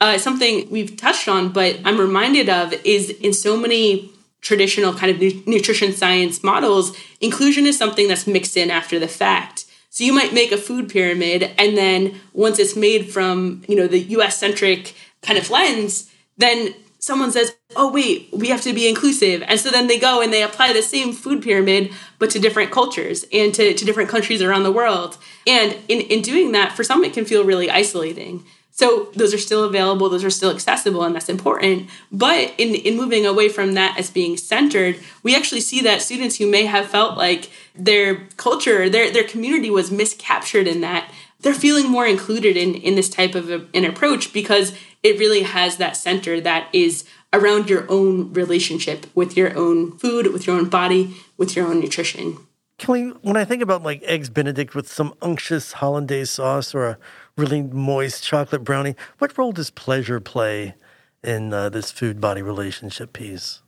Uh, 0.00 0.18
something 0.18 0.70
we've 0.70 0.96
touched 0.96 1.26
on, 1.26 1.50
but 1.50 1.78
I'm 1.84 1.98
reminded 1.98 2.48
of 2.48 2.72
is 2.84 3.10
in 3.10 3.32
so 3.32 3.56
many 3.56 4.12
traditional 4.40 4.94
kind 4.94 5.10
of 5.10 5.20
nu- 5.20 5.42
nutrition 5.46 5.92
science 5.92 6.44
models, 6.44 6.96
inclusion 7.20 7.66
is 7.66 7.76
something 7.76 8.08
that's 8.08 8.26
mixed 8.26 8.56
in 8.56 8.70
after 8.70 8.98
the 8.98 9.08
fact. 9.08 9.64
So 9.90 10.04
you 10.04 10.12
might 10.12 10.32
make 10.32 10.52
a 10.52 10.56
food 10.56 10.88
pyramid, 10.88 11.50
and 11.58 11.76
then 11.76 12.20
once 12.32 12.58
it's 12.58 12.76
made 12.76 13.10
from 13.10 13.62
you 13.68 13.74
know 13.74 13.86
the 13.86 13.98
U.S. 13.98 14.38
centric 14.38 14.94
kind 15.22 15.38
of 15.38 15.50
lens, 15.50 16.10
then 16.36 16.74
someone 16.98 17.30
says, 17.30 17.54
oh, 17.76 17.90
wait, 17.90 18.28
we 18.32 18.48
have 18.48 18.62
to 18.62 18.72
be 18.72 18.88
inclusive. 18.88 19.42
And 19.46 19.58
so 19.58 19.70
then 19.70 19.86
they 19.86 19.98
go 19.98 20.20
and 20.20 20.32
they 20.32 20.42
apply 20.42 20.72
the 20.72 20.82
same 20.82 21.12
food 21.12 21.42
pyramid, 21.42 21.92
but 22.18 22.30
to 22.30 22.38
different 22.38 22.70
cultures 22.70 23.24
and 23.32 23.54
to, 23.54 23.72
to 23.74 23.84
different 23.84 24.10
countries 24.10 24.42
around 24.42 24.64
the 24.64 24.72
world. 24.72 25.16
And 25.46 25.76
in, 25.88 26.00
in 26.02 26.22
doing 26.22 26.52
that, 26.52 26.72
for 26.72 26.84
some, 26.84 27.04
it 27.04 27.12
can 27.12 27.24
feel 27.24 27.44
really 27.44 27.70
isolating. 27.70 28.44
So 28.78 29.08
those 29.16 29.34
are 29.34 29.38
still 29.38 29.64
available, 29.64 30.08
those 30.08 30.22
are 30.22 30.30
still 30.30 30.52
accessible, 30.52 31.02
and 31.02 31.12
that's 31.12 31.28
important. 31.28 31.90
But 32.12 32.54
in, 32.58 32.76
in 32.76 32.96
moving 32.96 33.26
away 33.26 33.48
from 33.48 33.74
that 33.74 33.98
as 33.98 34.08
being 34.08 34.36
centered, 34.36 35.00
we 35.24 35.34
actually 35.34 35.62
see 35.62 35.80
that 35.80 36.00
students 36.00 36.36
who 36.36 36.46
may 36.48 36.64
have 36.66 36.86
felt 36.86 37.18
like 37.18 37.50
their 37.74 38.28
culture, 38.36 38.88
their, 38.88 39.10
their 39.10 39.24
community 39.24 39.68
was 39.68 39.90
miscaptured 39.90 40.68
in 40.68 40.80
that, 40.82 41.10
they're 41.40 41.54
feeling 41.54 41.90
more 41.90 42.06
included 42.06 42.56
in, 42.56 42.76
in 42.76 42.94
this 42.94 43.08
type 43.08 43.34
of 43.34 43.50
a, 43.50 43.66
an 43.74 43.84
approach 43.84 44.32
because 44.32 44.72
it 45.02 45.18
really 45.18 45.42
has 45.42 45.76
that 45.76 45.96
center 45.96 46.40
that 46.40 46.68
is 46.72 47.04
around 47.32 47.68
your 47.68 47.86
own 47.90 48.32
relationship 48.32 49.06
with 49.14 49.36
your 49.36 49.56
own 49.56 49.96
food, 49.98 50.32
with 50.32 50.46
your 50.46 50.56
own 50.56 50.68
body, 50.68 51.16
with 51.36 51.54
your 51.54 51.66
own 51.66 51.80
nutrition. 51.80 52.38
Kelly, 52.78 53.08
when 53.22 53.36
I 53.36 53.44
think 53.44 53.60
about 53.60 53.82
like 53.82 54.02
eggs 54.04 54.30
Benedict 54.30 54.74
with 54.74 54.90
some 54.90 55.12
unctuous 55.20 55.72
hollandaise 55.72 56.30
sauce 56.30 56.74
or 56.74 56.86
a 56.86 56.98
really 57.36 57.62
moist 57.62 58.22
chocolate 58.22 58.64
brownie, 58.64 58.94
what 59.18 59.36
role 59.36 59.52
does 59.52 59.70
pleasure 59.70 60.20
play 60.20 60.74
in 61.22 61.52
uh, 61.52 61.68
this 61.68 61.90
food 61.90 62.20
body 62.20 62.40
relationship 62.40 63.12
piece? 63.12 63.62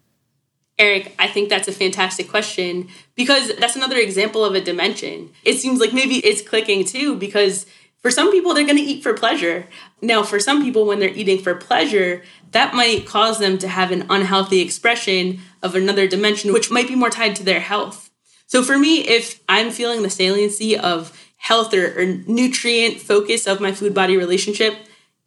Eric, 0.79 1.15
I 1.19 1.27
think 1.27 1.51
that's 1.51 1.69
a 1.69 1.73
fantastic 1.73 2.31
question 2.31 2.89
because 3.15 3.55
that's 3.57 3.77
another 3.77 3.99
example 3.99 4.45
of 4.45 4.55
a 4.55 4.63
dimension. 4.63 5.31
It 5.45 5.59
seems 5.59 5.79
like 5.79 5.93
maybe 5.93 6.17
it's 6.17 6.41
clicking 6.41 6.85
too 6.85 7.17
because 7.17 7.67
for 8.01 8.11
some 8.11 8.33
people, 8.33 8.55
they're 8.55 8.65
going 8.65 8.77
to 8.77 8.83
eat 8.83 9.03
for 9.03 9.13
pleasure. 9.13 9.67
Now, 10.01 10.23
for 10.23 10.41
some 10.41 10.63
people, 10.63 10.87
when 10.87 11.01
they're 11.01 11.11
eating 11.11 11.39
for 11.39 11.55
pleasure, 11.55 12.23
that 12.53 12.75
might 12.75 13.07
cause 13.07 13.39
them 13.39 13.59
to 13.59 13.69
have 13.69 13.91
an 13.91 14.07
unhealthy 14.09 14.61
expression 14.61 15.41
of 15.63 15.75
another 15.75 16.09
dimension, 16.09 16.53
which 16.53 16.71
might 16.71 16.89
be 16.89 16.95
more 16.95 17.11
tied 17.11 17.37
to 17.37 17.45
their 17.45 17.61
health. 17.61 18.11
So, 18.47 18.63
for 18.63 18.79
me, 18.79 19.07
if 19.07 19.41
I'm 19.49 19.71
feeling 19.71 20.03
the 20.03 20.11
saliency 20.11 20.77
of 20.79 21.17
health 21.37 21.75
or, 21.75 22.01
or 22.01 22.07
nutrient 22.07 23.01
focus 23.01 23.47
of 23.47 23.61
my 23.61 23.73
food 23.73 23.95
body 23.95 24.17
relationship, 24.17 24.75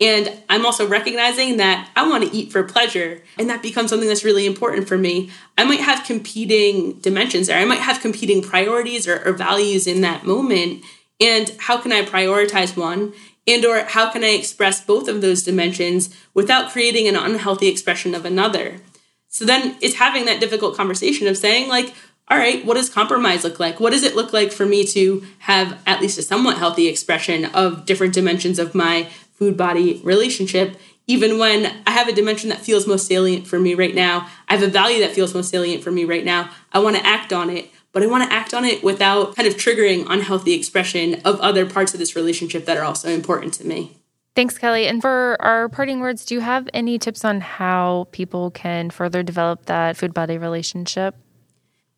and 0.01 0.33
I'm 0.49 0.65
also 0.65 0.87
recognizing 0.87 1.57
that 1.57 1.89
I 1.95 2.09
want 2.09 2.23
to 2.23 2.35
eat 2.35 2.51
for 2.51 2.63
pleasure, 2.63 3.21
and 3.37 3.49
that 3.51 3.61
becomes 3.61 3.91
something 3.91 4.07
that's 4.07 4.23
really 4.23 4.47
important 4.47 4.87
for 4.87 4.97
me. 4.97 5.29
I 5.57 5.63
might 5.63 5.79
have 5.79 6.05
competing 6.05 6.93
dimensions 6.99 7.47
there. 7.47 7.59
I 7.59 7.65
might 7.65 7.79
have 7.79 8.01
competing 8.01 8.41
priorities 8.41 9.07
or, 9.07 9.23
or 9.23 9.33
values 9.33 9.85
in 9.85 10.01
that 10.01 10.25
moment 10.25 10.83
and 11.23 11.55
how 11.57 11.77
can 11.77 11.93
i 11.93 12.03
prioritize 12.03 12.75
one? 12.75 13.13
And 13.47 13.65
or 13.65 13.83
how 13.83 14.11
can 14.11 14.23
i 14.23 14.29
express 14.29 14.83
both 14.83 15.07
of 15.07 15.21
those 15.21 15.43
dimensions 15.43 16.15
without 16.33 16.71
creating 16.71 17.07
an 17.07 17.15
unhealthy 17.15 17.67
expression 17.67 18.13
of 18.13 18.25
another? 18.25 18.81
So 19.29 19.45
then 19.45 19.77
it's 19.81 19.95
having 19.95 20.25
that 20.25 20.41
difficult 20.41 20.75
conversation 20.75 21.27
of 21.27 21.37
saying 21.37 21.69
like 21.69 21.93
all 22.29 22.37
right 22.37 22.65
what 22.65 22.75
does 22.75 22.89
compromise 22.89 23.43
look 23.43 23.59
like? 23.59 23.79
What 23.79 23.93
does 23.93 24.03
it 24.03 24.15
look 24.15 24.33
like 24.33 24.51
for 24.51 24.65
me 24.65 24.85
to 24.87 25.23
have 25.39 25.79
at 25.87 26.01
least 26.01 26.17
a 26.17 26.21
somewhat 26.21 26.57
healthy 26.57 26.87
expression 26.87 27.45
of 27.45 27.85
different 27.85 28.13
dimensions 28.13 28.59
of 28.59 28.75
my 28.75 29.09
food 29.33 29.57
body 29.57 30.01
relationship 30.03 30.77
even 31.07 31.37
when 31.37 31.65
I 31.85 31.91
have 31.91 32.07
a 32.07 32.13
dimension 32.13 32.49
that 32.49 32.59
feels 32.59 32.87
most 32.87 33.07
salient 33.07 33.45
for 33.45 33.59
me 33.59 33.73
right 33.73 33.93
now, 33.93 34.29
I 34.47 34.55
have 34.55 34.63
a 34.63 34.71
value 34.71 35.01
that 35.01 35.11
feels 35.11 35.33
most 35.33 35.49
salient 35.49 35.83
for 35.83 35.91
me 35.91 36.05
right 36.05 36.23
now. 36.23 36.49
I 36.71 36.79
want 36.79 36.95
to 36.95 37.05
act 37.05 37.33
on 37.33 37.49
it 37.49 37.69
but 37.93 38.03
I 38.03 38.07
want 38.07 38.29
to 38.29 38.35
act 38.35 38.53
on 38.53 38.65
it 38.65 38.83
without 38.83 39.35
kind 39.35 39.47
of 39.47 39.55
triggering 39.55 40.05
unhealthy 40.09 40.53
expression 40.53 41.21
of 41.23 41.39
other 41.39 41.65
parts 41.65 41.93
of 41.93 41.99
this 41.99 42.15
relationship 42.15 42.65
that 42.65 42.75
are 42.75 42.83
also 42.83 43.09
important 43.09 43.53
to 43.55 43.65
me. 43.65 43.97
Thanks, 44.35 44.57
Kelly. 44.57 44.87
And 44.87 44.99
for 44.99 45.37
our 45.39 45.69
parting 45.69 45.99
words, 45.99 46.25
do 46.25 46.33
you 46.33 46.41
have 46.41 46.67
any 46.73 46.97
tips 46.97 47.23
on 47.23 47.39
how 47.39 48.07
people 48.11 48.49
can 48.49 48.89
further 48.89 49.21
develop 49.21 49.67
that 49.67 49.95
food 49.95 50.13
body 50.13 50.39
relationship? 50.39 51.15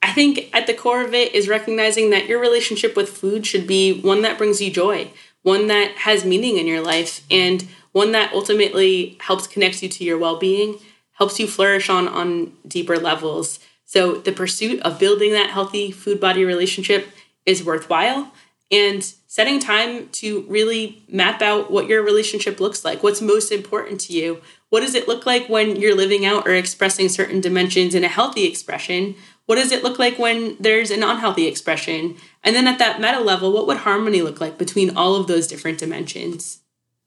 I 0.04 0.12
think 0.12 0.50
at 0.54 0.68
the 0.68 0.74
core 0.74 1.04
of 1.04 1.14
it 1.14 1.34
is 1.34 1.48
recognizing 1.48 2.10
that 2.10 2.28
your 2.28 2.40
relationship 2.40 2.96
with 2.96 3.10
food 3.10 3.46
should 3.48 3.66
be 3.66 4.02
one 4.02 4.22
that 4.22 4.38
brings 4.38 4.62
you 4.62 4.70
joy, 4.70 5.10
one 5.44 5.68
that 5.68 5.92
has 6.00 6.26
meaning 6.26 6.58
in 6.58 6.68
your 6.68 6.82
life, 6.82 7.26
and 7.32 7.68
one 7.94 8.12
that 8.12 8.34
ultimately 8.34 9.18
helps 9.22 9.48
connect 9.48 9.82
you 9.82 9.88
to 9.88 10.04
your 10.04 10.20
well 10.20 10.38
being, 10.38 10.78
helps 11.14 11.40
you 11.40 11.48
flourish 11.48 11.90
on, 11.90 12.08
on 12.10 12.52
deeper 12.68 12.98
levels. 12.98 13.60
So 13.86 14.16
the 14.16 14.32
pursuit 14.32 14.82
of 14.82 15.00
building 15.00 15.32
that 15.32 15.52
healthy 15.52 15.92
food 15.92 16.20
body 16.20 16.44
relationship 16.44 17.08
is 17.46 17.64
worthwhile 17.64 18.32
and 18.72 19.04
setting 19.28 19.60
time 19.60 20.10
to 20.10 20.42
really 20.48 21.04
map 21.08 21.42
out 21.42 21.70
what 21.70 21.88
your 21.88 22.02
relationship 22.04 22.60
looks 22.60 22.84
like. 22.84 23.04
What's 23.04 23.22
most 23.22 23.52
important 23.52 24.02
to 24.02 24.14
you? 24.14 24.42
What 24.70 24.82
does 24.82 24.96
it 24.96 25.08
look 25.08 25.26
like 25.26 25.48
when 25.48 25.76
you're 25.76 25.96
living 25.96 26.26
out 26.26 26.48
or 26.48 26.54
expressing 26.54 27.08
certain 27.10 27.42
dimensions 27.42 27.94
in 27.94 28.04
a 28.04 28.10
healthy 28.10 28.46
expression? 28.46 29.16
What 29.46 29.56
does 29.56 29.72
it 29.72 29.84
look 29.84 30.00
like 30.00 30.18
when 30.18 30.58
there's 30.60 30.90
an 30.90 31.04
unhealthy 31.04 31.46
expression? 31.46 32.18
And 32.44 32.56
then 32.56 32.68
at 32.68 32.80
that 32.80 33.00
meta 33.00 33.20
level, 33.20 33.54
what 33.54 33.68
would 33.68 33.78
harmony 33.78 34.22
look 34.22 34.42
like 34.42 34.58
between 34.58 34.98
all 34.98 35.16
of 35.16 35.28
those 35.28 35.48
different 35.48 35.78
dimensions? 35.78 36.62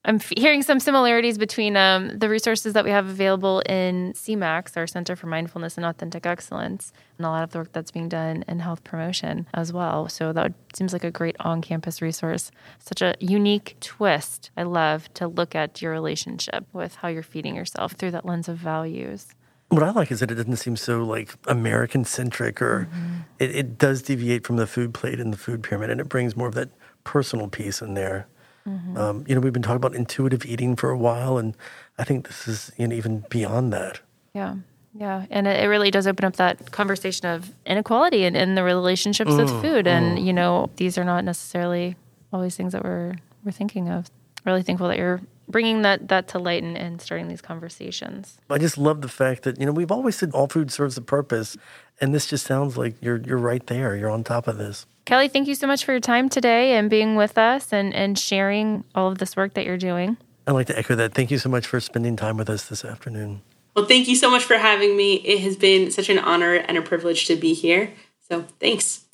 I'm 0.04 0.16
f- 0.16 0.32
hearing 0.36 0.62
some 0.62 0.78
similarities 0.78 1.38
between 1.38 1.76
um, 1.76 2.18
the 2.18 2.28
resources 2.28 2.72
that 2.74 2.84
we 2.84 2.90
have 2.90 3.08
available 3.08 3.60
in 3.60 4.12
CMAX, 4.12 4.76
our 4.76 4.86
Center 4.86 5.16
for 5.16 5.26
Mindfulness 5.26 5.76
and 5.76 5.84
Authentic 5.84 6.24
Excellence, 6.24 6.92
and 7.18 7.26
a 7.26 7.30
lot 7.30 7.42
of 7.42 7.50
the 7.50 7.58
work 7.58 7.72
that's 7.72 7.90
being 7.90 8.08
done 8.08 8.44
in 8.46 8.60
health 8.60 8.84
promotion 8.84 9.46
as 9.54 9.72
well. 9.72 10.08
So 10.08 10.32
that 10.32 10.52
seems 10.72 10.92
like 10.92 11.04
a 11.04 11.10
great 11.10 11.36
on 11.40 11.62
campus 11.62 12.00
resource. 12.00 12.52
Such 12.78 13.02
a 13.02 13.16
unique 13.18 13.76
twist. 13.80 14.50
I 14.56 14.62
love 14.62 15.12
to 15.14 15.26
look 15.26 15.56
at 15.56 15.82
your 15.82 15.92
relationship 15.92 16.64
with 16.72 16.94
how 16.94 17.08
you're 17.08 17.22
feeding 17.24 17.56
yourself 17.56 17.92
through 17.92 18.12
that 18.12 18.24
lens 18.24 18.48
of 18.48 18.56
values. 18.56 19.26
What 19.70 19.82
I 19.82 19.90
like 19.90 20.10
is 20.10 20.20
that 20.20 20.30
it 20.30 20.36
doesn't 20.36 20.56
seem 20.56 20.76
so 20.76 21.02
like 21.02 21.34
American 21.46 22.04
centric 22.04 22.62
or 22.62 22.88
mm-hmm. 22.90 23.16
it, 23.38 23.54
it 23.54 23.78
does 23.78 24.00
deviate 24.00 24.46
from 24.46 24.56
the 24.56 24.66
food 24.66 24.94
plate 24.94 25.20
and 25.20 25.32
the 25.32 25.36
food 25.36 25.62
pyramid 25.62 25.90
and 25.90 26.00
it 26.00 26.08
brings 26.08 26.36
more 26.36 26.48
of 26.48 26.54
that 26.54 26.70
personal 27.04 27.48
piece 27.48 27.82
in 27.82 27.92
there. 27.92 28.28
Mm-hmm. 28.68 28.96
Um, 28.96 29.24
you 29.26 29.34
know, 29.34 29.40
we've 29.40 29.52
been 29.52 29.62
talking 29.62 29.76
about 29.76 29.94
intuitive 29.94 30.44
eating 30.44 30.76
for 30.76 30.90
a 30.90 30.98
while, 30.98 31.38
and 31.38 31.56
I 31.98 32.04
think 32.04 32.26
this 32.26 32.46
is 32.46 32.70
you 32.76 32.86
know, 32.86 32.94
even 32.94 33.24
beyond 33.30 33.72
that. 33.72 34.00
Yeah. 34.34 34.56
Yeah, 34.94 35.26
and 35.30 35.46
it, 35.46 35.68
really 35.68 35.92
does 35.92 36.06
open 36.08 36.24
up 36.24 36.36
that 36.36 36.72
conversation 36.72 37.26
of 37.26 37.52
inequality 37.64 38.24
and 38.24 38.36
in, 38.36 38.56
the 38.56 38.64
relationships 38.64 39.30
mm, 39.30 39.38
with 39.38 39.62
food. 39.62 39.86
And 39.86 40.18
mm. 40.18 40.24
you 40.24 40.32
know, 40.32 40.70
these 40.76 40.98
are 40.98 41.04
not 41.04 41.24
necessarily 41.24 41.94
always 42.32 42.56
things 42.56 42.72
that 42.72 42.82
we're 42.82 43.14
we're 43.44 43.52
thinking 43.52 43.88
of. 43.88 44.10
Really 44.44 44.62
thankful 44.62 44.88
that 44.88 44.98
you're 44.98 45.20
bringing 45.46 45.82
that 45.82 46.08
that 46.08 46.26
to 46.28 46.38
light 46.38 46.62
and, 46.62 46.76
and 46.76 47.00
starting 47.00 47.28
these 47.28 47.40
conversations. 47.40 48.38
I 48.50 48.58
just 48.58 48.78
love 48.78 49.02
the 49.02 49.08
fact 49.08 49.42
that 49.44 49.60
you 49.60 49.66
know 49.66 49.72
we've 49.72 49.92
always 49.92 50.16
said 50.16 50.32
all 50.32 50.48
food 50.48 50.72
serves 50.72 50.96
a 50.96 51.02
purpose, 51.02 51.56
and 52.00 52.14
this 52.14 52.26
just 52.26 52.46
sounds 52.46 52.76
like 52.76 52.96
you're 53.00 53.18
you're 53.18 53.38
right 53.38 53.64
there. 53.66 53.94
You're 53.94 54.10
on 54.10 54.24
top 54.24 54.48
of 54.48 54.58
this. 54.58 54.86
Kelly, 55.08 55.28
thank 55.28 55.48
you 55.48 55.54
so 55.54 55.66
much 55.66 55.86
for 55.86 55.92
your 55.92 56.02
time 56.02 56.28
today 56.28 56.72
and 56.72 56.90
being 56.90 57.16
with 57.16 57.38
us 57.38 57.72
and, 57.72 57.94
and 57.94 58.18
sharing 58.18 58.84
all 58.94 59.10
of 59.10 59.16
this 59.16 59.36
work 59.38 59.54
that 59.54 59.64
you're 59.64 59.78
doing. 59.78 60.18
I'd 60.46 60.52
like 60.52 60.66
to 60.66 60.78
echo 60.78 60.96
that. 60.96 61.14
Thank 61.14 61.30
you 61.30 61.38
so 61.38 61.48
much 61.48 61.66
for 61.66 61.80
spending 61.80 62.14
time 62.14 62.36
with 62.36 62.50
us 62.50 62.68
this 62.68 62.84
afternoon. 62.84 63.40
Well, 63.74 63.86
thank 63.86 64.06
you 64.06 64.14
so 64.14 64.30
much 64.30 64.44
for 64.44 64.58
having 64.58 64.98
me. 64.98 65.14
It 65.14 65.40
has 65.40 65.56
been 65.56 65.90
such 65.90 66.10
an 66.10 66.18
honor 66.18 66.56
and 66.56 66.76
a 66.76 66.82
privilege 66.82 67.26
to 67.28 67.36
be 67.36 67.54
here. 67.54 67.90
So, 68.28 68.44
thanks. 68.60 69.06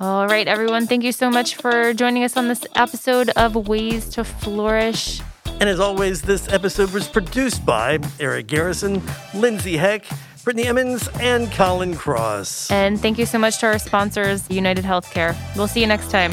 All 0.00 0.26
right, 0.26 0.48
everyone. 0.48 0.86
Thank 0.86 1.04
you 1.04 1.12
so 1.12 1.28
much 1.28 1.56
for 1.56 1.92
joining 1.92 2.24
us 2.24 2.38
on 2.38 2.48
this 2.48 2.64
episode 2.74 3.28
of 3.36 3.68
Ways 3.68 4.08
to 4.14 4.24
Flourish. 4.24 5.20
And 5.44 5.68
as 5.68 5.80
always, 5.80 6.22
this 6.22 6.48
episode 6.48 6.92
was 6.92 7.06
produced 7.06 7.66
by 7.66 7.98
Eric 8.18 8.46
Garrison, 8.46 9.02
Lindsay 9.34 9.76
Heck, 9.76 10.06
Brittany 10.44 10.66
Emmons, 10.66 11.08
and 11.20 11.50
Colin 11.52 11.94
Cross. 11.94 12.70
And 12.70 13.00
thank 13.00 13.18
you 13.18 13.26
so 13.26 13.38
much 13.38 13.58
to 13.58 13.66
our 13.66 13.78
sponsors, 13.78 14.48
United 14.50 14.84
Healthcare. 14.84 15.36
We'll 15.56 15.68
see 15.68 15.80
you 15.80 15.86
next 15.86 16.10
time. 16.10 16.32